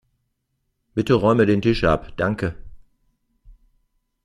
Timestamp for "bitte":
0.95-1.13